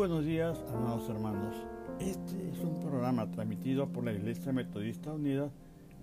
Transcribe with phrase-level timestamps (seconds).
[0.00, 1.54] buenos días, amados hermanos.
[1.98, 5.50] Este es un programa transmitido por la Iglesia Metodista Unida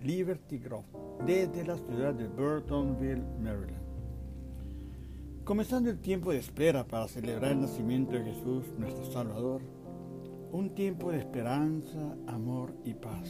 [0.04, 0.84] Liberty Grove
[1.26, 3.82] desde la ciudad de Burtonville, Maryland.
[5.42, 9.62] Comenzando el tiempo de espera para celebrar el nacimiento de Jesús, nuestro Salvador,
[10.52, 13.28] un tiempo de esperanza, amor y paz,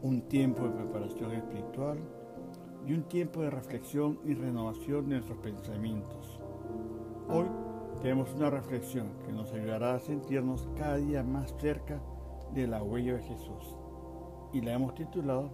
[0.00, 1.98] un tiempo de preparación espiritual
[2.86, 6.40] y un tiempo de reflexión y renovación de nuestros pensamientos.
[7.28, 7.44] Hoy
[8.02, 12.00] tenemos una reflexión que nos ayudará a sentirnos cada día más cerca
[12.52, 13.76] de la huella de Jesús
[14.52, 15.50] y la hemos titulado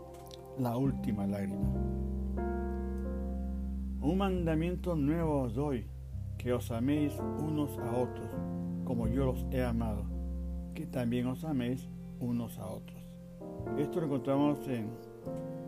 [0.58, 1.68] La última lágrima.
[4.00, 5.86] Un mandamiento nuevo os doy,
[6.38, 8.30] que os améis unos a otros,
[8.86, 10.04] como yo los he amado,
[10.74, 11.86] que también os améis
[12.18, 12.98] unos a otros.
[13.76, 14.88] Esto lo encontramos en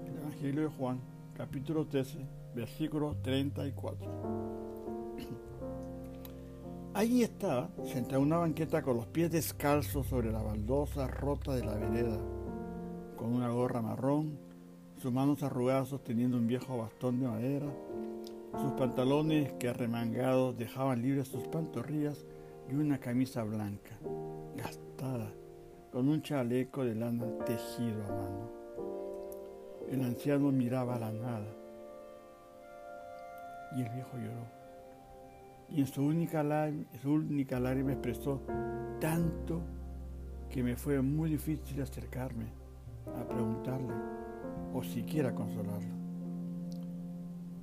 [0.07, 0.99] el Evangelio de Juan,
[1.35, 4.70] capítulo 13, versículo 34.
[6.93, 11.65] Allí estaba, sentada en una banqueta con los pies descalzos sobre la baldosa rota de
[11.65, 12.19] la vereda,
[13.17, 14.37] con una gorra marrón,
[14.97, 17.73] sus manos arrugadas sosteniendo un viejo bastón de madera,
[18.61, 22.27] sus pantalones que arremangados dejaban libres sus pantorrillas
[22.69, 23.97] y una camisa blanca,
[24.57, 25.31] gastada,
[25.93, 28.51] con un chaleco de lana tejido a mano.
[29.89, 31.55] El anciano miraba a la nada
[33.77, 34.60] y el viejo lloró
[35.73, 38.41] y en su única, lágrima, su única lágrima expresó
[39.01, 39.63] tanto
[40.51, 42.47] que me fue muy difícil acercarme
[43.07, 43.95] a preguntarle
[44.75, 45.95] o siquiera consolarlo.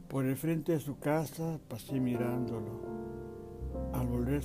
[0.07, 2.97] Por el frente de su casa pasé mirándolo.
[3.93, 4.41] Al volver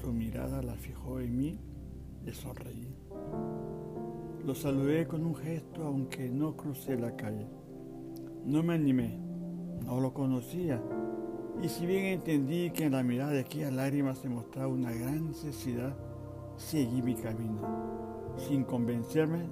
[0.00, 1.58] su mirada la fijó en mí,
[2.24, 2.94] le sonreí.
[4.44, 7.46] Lo saludé con un gesto aunque no crucé la calle.
[8.44, 9.18] No me animé,
[9.84, 10.82] no lo conocía
[11.62, 15.28] y si bien entendí que en la mirada de aquellas lágrimas se mostraba una gran
[15.28, 15.94] necesidad,
[16.56, 17.60] seguí mi camino,
[18.36, 19.46] sin convencerme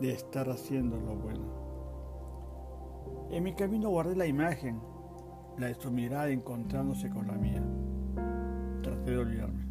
[0.00, 1.62] de estar haciendo lo bueno.
[3.30, 4.80] En mi camino guardé la imagen,
[5.58, 7.62] la de encontrándose con la mía.
[8.82, 9.66] Traté de olvidarme.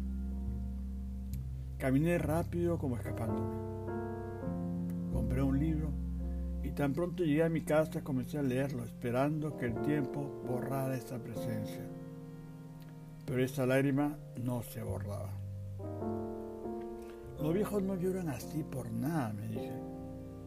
[1.78, 3.56] Caminé rápido como escapándome.
[5.12, 6.01] Compré un libro
[6.62, 10.96] y tan pronto llegué a mi casa comencé a leerlo, esperando que el tiempo borrara
[10.96, 11.84] esa presencia.
[13.26, 15.30] Pero esa lágrima no se borraba.
[17.40, 19.72] Los viejos no lloran así por nada, me dije.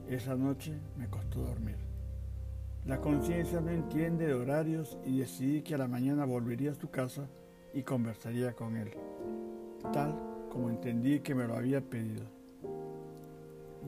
[0.07, 1.77] Esa noche me costó dormir.
[2.85, 6.89] La conciencia no entiende de horarios y decidí que a la mañana volvería a su
[6.89, 7.27] casa
[7.73, 8.91] y conversaría con él,
[9.91, 10.15] tal
[10.51, 12.23] como entendí que me lo había pedido.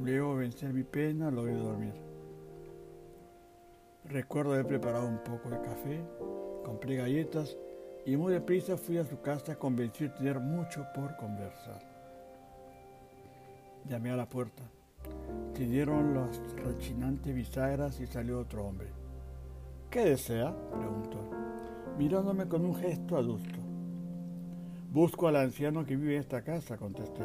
[0.01, 2.06] Luego vencer mi pena, logré dormir.
[4.09, 6.01] Recuerdo haber preparado un poco de café,
[6.63, 7.57] compré galletas
[8.05, 11.81] y muy deprisa fui a su casa convencido de tener mucho por conversar.
[13.89, 14.63] Llamé a la puerta.
[15.55, 18.87] dieron las rechinantes bisagras y salió otro hombre.
[19.89, 20.55] ¿Qué desea?
[20.71, 21.19] preguntó,
[21.97, 23.59] mirándome con un gesto adusto.
[24.89, 27.23] Busco al anciano que vive en esta casa, contesté.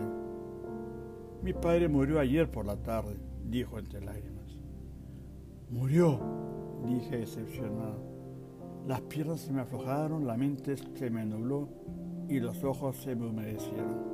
[1.42, 3.16] Mi padre murió ayer por la tarde,
[3.48, 4.58] dijo entre lágrimas.
[5.70, 6.20] Murió,
[6.82, 8.12] dije decepcionado.
[8.86, 11.68] Las piernas se me aflojaron, la mente se me nubló
[12.28, 14.12] y los ojos se me humedecieron.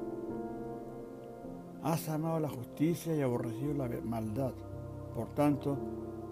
[1.82, 4.52] Has amado la justicia y aborrecido la maldad.
[5.14, 5.78] Por tanto,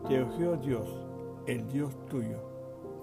[0.07, 0.89] te ungió Dios,
[1.47, 2.39] el Dios tuyo,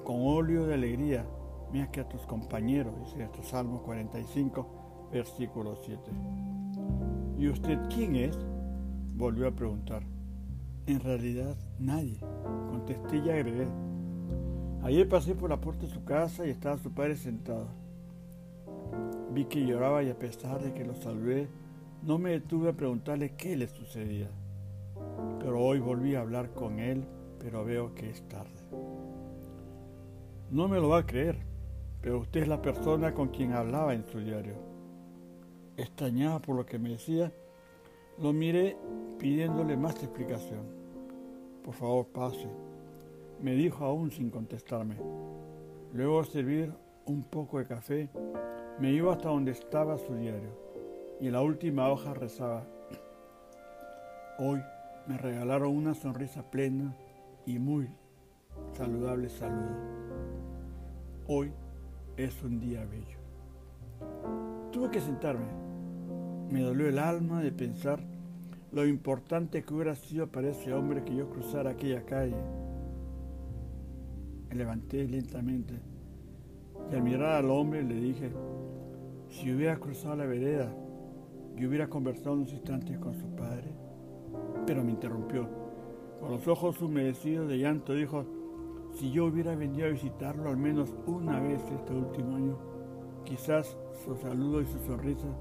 [0.03, 1.25] con óleo de alegría,
[1.73, 6.01] más que a tus compañeros, dice este Salmo 45, versículo 7.
[7.39, 8.38] ¿Y usted quién es?
[9.16, 10.03] Volvió a preguntar.
[10.85, 12.17] En realidad, nadie,
[12.69, 13.67] contesté y agregué.
[14.83, 17.67] Ayer pasé por la puerta de su casa y estaba su padre sentado.
[19.31, 21.47] Vi que lloraba y a pesar de que lo salvé,
[22.01, 24.29] no me detuve a preguntarle qué le sucedía.
[25.39, 27.05] Pero hoy volví a hablar con él,
[27.39, 28.51] pero veo que es tarde.
[30.51, 31.38] No me lo va a creer,
[32.02, 34.55] pero usted es la persona con quien hablaba en su diario.
[35.78, 37.31] Extrañado por lo que me decía,
[38.19, 38.77] lo miré
[39.17, 40.65] pidiéndole más explicación.
[41.63, 42.47] Por favor, pase,
[43.41, 44.97] me dijo aún sin contestarme.
[45.93, 46.73] Luego de servir
[47.05, 48.09] un poco de café,
[48.79, 50.63] me iba hasta donde estaba su diario
[51.19, 52.65] y en la última hoja rezaba,
[54.39, 54.61] hoy
[55.07, 56.95] me regalaron una sonrisa plena
[57.45, 57.89] y muy
[58.73, 59.75] saludable saludo.
[61.27, 61.53] Hoy
[62.17, 63.17] es un día bello.
[64.71, 65.45] Tuve que sentarme
[66.53, 68.00] me dolió el alma de pensar
[68.72, 72.38] lo importante que hubiera sido para ese hombre que yo cruzara aquella calle.
[74.50, 75.73] Me levanté lentamente
[76.91, 78.32] y al mirar al hombre le dije,
[79.29, 80.72] Si hubiera cruzado la vereda
[81.58, 83.73] y hubiera conversado unos instantes con su padre,
[84.67, 85.49] pero me interrumpió.
[86.20, 88.26] Con los ojos humedecidos de llanto dijo,
[88.94, 92.59] si yo hubiera venido a visitarlo al menos una vez este último año,
[93.26, 93.76] quizás
[94.06, 95.35] su saludo y su sonrisa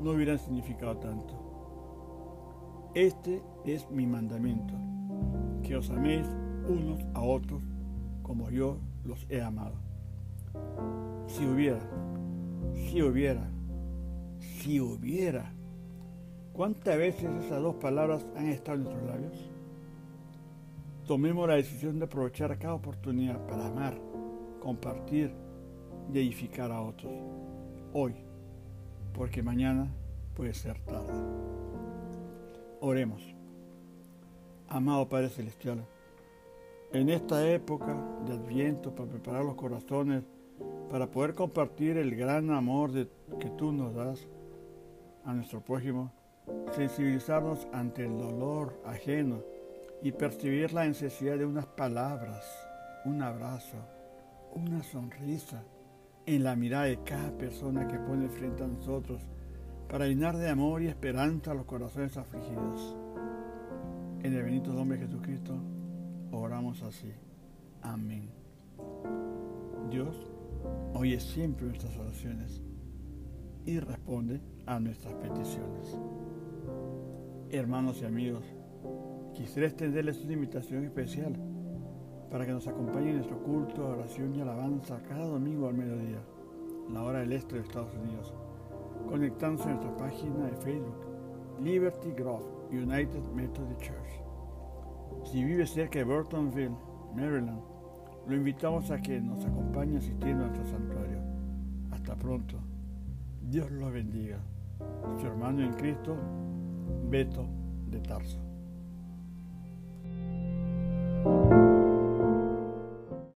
[0.00, 1.34] no hubieran significado tanto.
[2.94, 4.74] Este es mi mandamiento,
[5.62, 6.26] que os améis
[6.68, 7.62] unos a otros
[8.22, 9.74] como yo los he amado.
[11.26, 11.80] Si hubiera,
[12.74, 13.48] si hubiera,
[14.38, 15.52] si hubiera,
[16.52, 19.50] ¿cuántas veces esas dos palabras han estado en nuestros labios?
[21.06, 23.98] Tomemos la decisión de aprovechar cada oportunidad para amar,
[24.60, 25.32] compartir
[26.12, 27.12] y edificar a otros.
[27.92, 28.14] Hoy,
[29.12, 29.88] porque mañana
[30.34, 31.12] puede ser tarde.
[32.80, 33.22] Oremos.
[34.68, 35.84] Amado Padre Celestial,
[36.92, 37.96] en esta época
[38.26, 40.22] de Adviento para preparar los corazones,
[40.88, 44.26] para poder compartir el gran amor que tú nos das
[45.24, 46.12] a nuestro prójimo,
[46.72, 49.42] sensibilizarnos ante el dolor ajeno
[50.02, 52.44] y percibir la necesidad de unas palabras,
[53.04, 53.76] un abrazo,
[54.54, 55.62] una sonrisa
[56.26, 59.22] en la mirada de cada persona que pone frente a nosotros
[59.88, 62.96] para llenar de amor y esperanza a los corazones afligidos.
[64.22, 65.58] En el bendito nombre de Jesucristo,
[66.30, 67.12] oramos así.
[67.82, 68.30] Amén.
[69.90, 70.30] Dios
[70.94, 72.62] oye siempre nuestras oraciones
[73.64, 75.98] y responde a nuestras peticiones.
[77.50, 78.44] Hermanos y amigos,
[79.34, 81.49] quisiera extenderles una invitación especial
[82.30, 86.20] para que nos acompañen en nuestro culto, oración y alabanza cada domingo al mediodía,
[86.92, 88.32] la hora del este de Estados Unidos
[89.08, 91.06] conectándose a nuestra página de Facebook,
[91.60, 94.22] Liberty Grove United Methodist Church.
[95.24, 96.76] Si vive cerca de Burtonville,
[97.14, 97.60] Maryland,
[98.26, 101.18] lo invitamos a que nos acompañe asistiendo a nuestro santuario.
[101.90, 102.56] Hasta pronto.
[103.42, 104.38] Dios lo bendiga.
[105.20, 106.16] Su hermano en Cristo,
[107.10, 107.46] Beto
[107.90, 108.49] de Tarso.